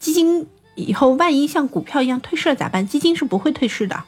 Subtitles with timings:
[0.00, 2.88] 基金以后万一像股票一样退市了咋办？
[2.88, 4.02] 基金是不会退市的。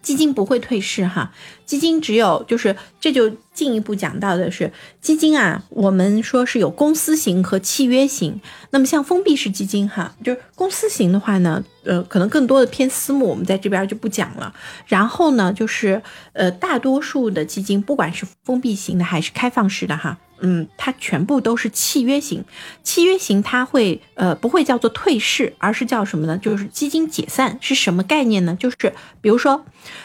[0.00, 1.32] 基金不会退市哈，
[1.64, 8.40] 基金只有就是这就进一步讲到的是基金啊，我们说是有公司型和契约型。
[8.70, 14.52] 那么像封闭式基金哈，就是公司型的话呢，呃，可能更多的偏私募，我们在这边就不讲了。
[14.86, 16.02] 然后呢，就是
[16.32, 20.18] 呃，大多数的基金，不管是封闭型的还是开放式的哈。
[20.44, 22.44] 嗯，它全部都是契约型，
[22.82, 26.36] 契约型它会呃不会叫做退市，而是叫什么呢？
[26.36, 28.56] 就是基金解散是什么概念呢？
[28.58, 28.76] 就是
[29.20, 29.64] 比如说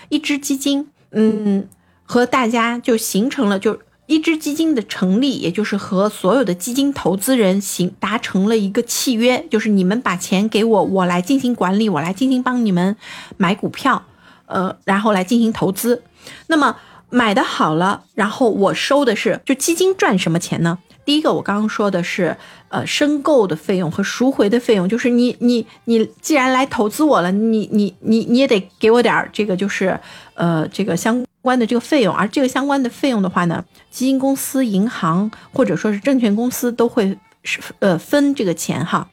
[0.10, 1.68] 一只基金，嗯，
[2.04, 12.96] 和大家就形成了，就一只基金的成立，也就是和所有的基金投资人行达成了一个契约，就是你们把钱给我，我来进行管理，我来进行帮你们
[13.38, 14.06] 买股票，
[14.46, 16.04] 呃，然后来进行投资，
[16.46, 16.78] 那么。
[17.10, 20.78] 买的好了，然后我收的是，就基金赚什么钱呢？
[21.06, 22.36] 第一个我刚刚说的是，
[22.68, 29.98] 呃，申购的费用和赎回的费用，就是你你你既然来投资我了，你你你你也得给我点儿这个，就是
[30.34, 39.10] 呃这个相关的这个费用，而这个相关的费用的话呢，基金公司、银行或者说是证券公司都会是呃分这个钱哈，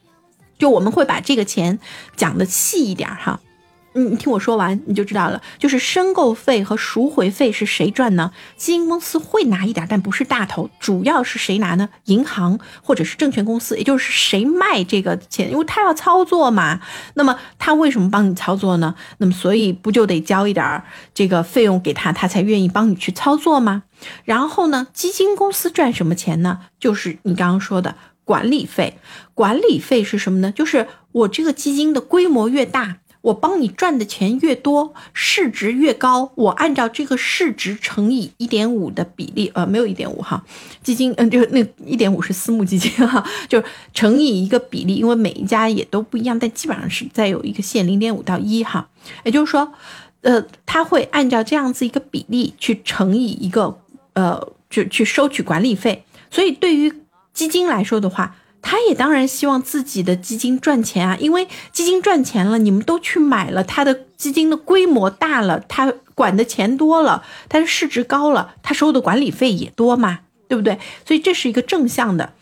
[0.59, 1.79] 就我们会把这个钱
[2.17, 3.39] 讲的细一点哈。
[3.95, 8.31] 你你听我说完你就知道了，就是申购费和赎回费是谁赚呢？
[8.57, 11.87] 基金公司会拿一点，但不是大头，主要是谁拿呢？
[12.05, 16.81] 银行或者是证券公司，也就是谁卖这个钱，因为他要操作嘛。
[17.13, 18.95] 那么他为什么帮你操作呢？
[19.19, 23.83] 那么所以不就得交一点这个费用给他，他才愿意帮你去操作吗？
[24.25, 26.59] 然后呢，基金公司赚什么钱呢？
[26.77, 28.99] 就是你刚刚说的管理费。
[29.33, 30.51] 管理费是什么呢？
[30.51, 32.97] 就是我这个基金的规模越大。
[33.25, 40.43] 我帮你赚的钱越多，市值越高，我按照这个市值乘以一点五的比例，呃，没有一点五哈，
[40.83, 43.63] 基金，嗯，就那一点五是私募基金哈， 就
[43.95, 48.87] 乘以一个比例，因为每一家也都不一样，但基本上是在有一个线零点五到一哈，
[49.23, 49.73] 也就是说，
[50.21, 53.79] 呃，他会按照这样子一个比例去乘以一个，
[54.13, 56.93] 呃，就去收取管理费，所以对于
[57.33, 58.35] 基金来说的话。
[58.67, 70.79] 他也当然希望自己的基金赚钱啊，因为基金赚钱了，你们都去买了，他的基金的规模大了，他管的钱多了，他的市值高了，他收的管理费也多嘛，对不对？
[71.05, 72.33] 所以这是一个正向的。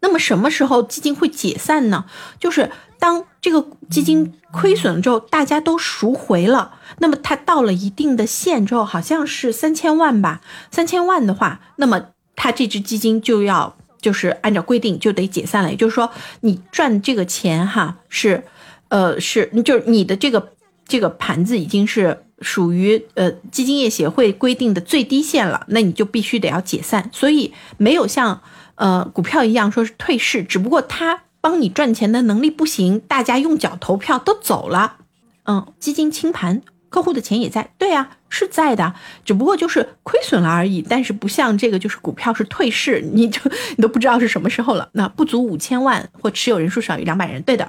[0.00, 2.06] 那么什么时候基金会解散呢？
[2.40, 10.40] 就是当这个基金亏损之后，大家都赎回了，那么它到了一定的线之后，好像是三千万吧，
[10.72, 13.76] 三千万的话，那么它这支基金就要。
[14.04, 16.10] 就是按照规定就得解散了，也就是说，
[16.42, 18.44] 你赚这个钱哈是，
[18.88, 20.50] 呃是，就是你的这个
[20.86, 27.08] 这个盘子已经是属于呃基金业协会规定的最低线了，那你就必须得要解散。
[27.14, 28.42] 所以没有像
[28.74, 34.98] 呃股票一样说是退市，只不过他帮你赚钱的能力不行，大家用脚投票都走了，
[35.46, 36.60] 嗯，基金清盘。
[36.94, 38.94] 客户的钱也在，对啊，是在的，
[39.24, 40.80] 只不过就是亏损了而已。
[40.80, 43.40] 但是不像这个，就是股票是退市，你就
[43.74, 44.88] 你都不知道是什么时候了。
[44.92, 47.68] 那不足五千万或持有人数少于两百人，对的。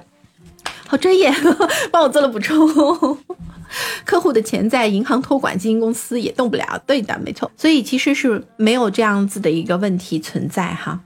[0.86, 1.34] 好专业，
[1.90, 3.18] 帮我做了补充。
[4.04, 7.50] 客户的钱在银行托管，基金公司也动不了，对的，没错。
[7.56, 11.00] 所以其实是没有这样子的一个问题存在哈。